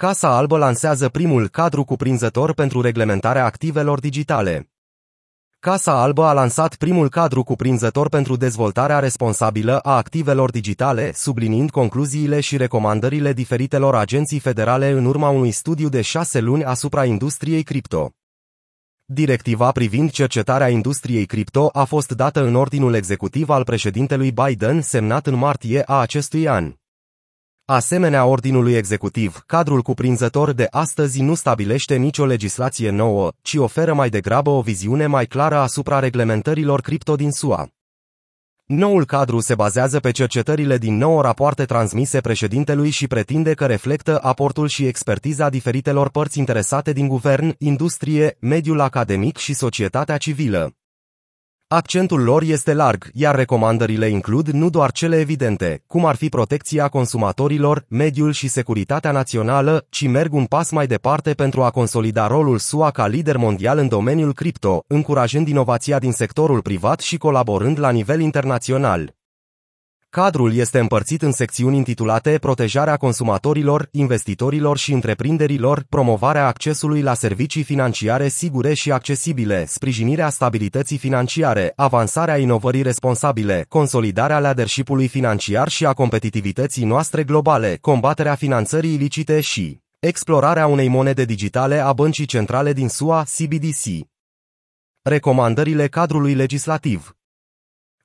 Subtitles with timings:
[0.00, 4.70] Casa Albă lansează primul cadru cuprinzător pentru reglementarea activelor digitale.
[5.58, 12.40] Casa Albă a lansat primul cadru cuprinzător pentru dezvoltarea responsabilă a activelor digitale, subliniind concluziile
[12.40, 18.12] și recomandările diferitelor agenții federale în urma unui studiu de șase luni asupra industriei cripto.
[19.04, 25.26] Directiva privind cercetarea industriei cripto a fost dată în ordinul executiv al președintelui Biden semnat
[25.26, 26.77] în martie a acestui an.
[27.70, 34.08] Asemenea ordinului executiv, cadrul cuprinzător de astăzi nu stabilește nicio legislație nouă, ci oferă mai
[34.08, 37.68] degrabă o viziune mai clară asupra reglementărilor cripto din SUA.
[38.66, 44.18] Noul cadru se bazează pe cercetările din nouă rapoarte transmise președintelui și pretinde că reflectă
[44.22, 50.77] aportul și expertiza diferitelor părți interesate din guvern, industrie, mediul academic și societatea civilă.
[51.70, 56.88] Accentul lor este larg, iar recomandările includ nu doar cele evidente, cum ar fi protecția
[56.88, 62.58] consumatorilor, mediul și securitatea națională, ci merg un pas mai departe pentru a consolida rolul
[62.58, 67.90] SUA ca lider mondial în domeniul cripto, încurajând inovația din sectorul privat și colaborând la
[67.90, 69.17] nivel internațional.
[70.10, 77.62] Cadrul este împărțit în secțiuni intitulate Protejarea consumatorilor, investitorilor și întreprinderilor, promovarea accesului la servicii
[77.62, 85.92] financiare sigure și accesibile, sprijinirea stabilității financiare, avansarea inovării responsabile, consolidarea leadership-ului financiar și a
[85.92, 92.88] competitivității noastre globale, combaterea finanțării ilicite și explorarea unei monede digitale a Băncii Centrale din
[92.88, 94.06] SUA, CBDC.
[95.02, 97.17] Recomandările cadrului legislativ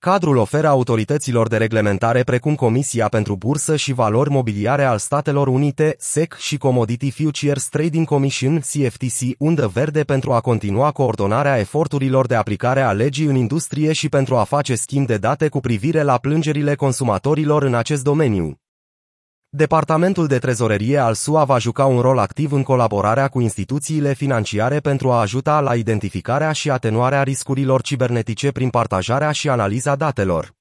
[0.00, 5.94] Cadrul oferă autorităților de reglementare precum Comisia pentru Bursă și Valori Mobiliare al Statelor Unite,
[5.98, 12.34] SEC și Commodity Futures Trading Commission, CFTC, undă verde pentru a continua coordonarea eforturilor de
[12.34, 16.18] aplicare a legii în industrie și pentru a face schimb de date cu privire la
[16.18, 18.59] plângerile consumatorilor în acest domeniu.
[19.52, 24.78] Departamentul de trezorerie al SUA va juca un rol activ în colaborarea cu instituțiile financiare
[24.78, 30.52] pentru a ajuta la identificarea și atenuarea riscurilor cibernetice prin partajarea și analiza datelor.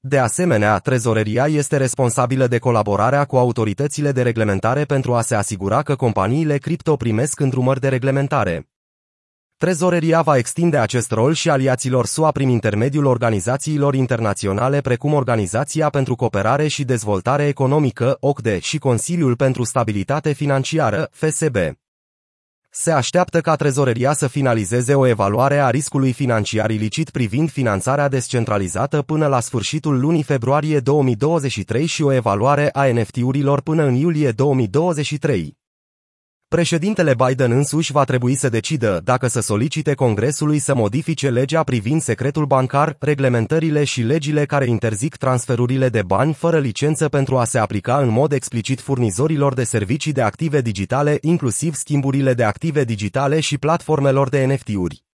[0.00, 5.82] De asemenea, trezoreria este responsabilă de colaborarea cu autoritățile de reglementare pentru a se asigura
[5.82, 8.69] că companiile cripto primesc îndrumări de reglementare.
[9.60, 16.14] Trezoreria va extinde acest rol și aliaților SUA prin intermediul organizațiilor internaționale precum Organizația pentru
[16.14, 21.56] Cooperare și Dezvoltare Economică, OCDE și Consiliul pentru Stabilitate Financiară, FSB.
[22.70, 29.02] Se așteaptă ca trezoreria să finalizeze o evaluare a riscului financiar ilicit privind finanțarea descentralizată
[29.02, 35.59] până la sfârșitul lunii februarie 2023 și o evaluare a NFT-urilor până în iulie 2023.
[36.56, 42.02] Președintele Biden însuși va trebui să decidă dacă să solicite Congresului să modifice legea privind
[42.02, 47.58] secretul bancar, reglementările și legile care interzic transferurile de bani fără licență pentru a se
[47.58, 53.40] aplica în mod explicit furnizorilor de servicii de active digitale, inclusiv schimburile de active digitale
[53.40, 55.09] și platformelor de NFT-uri.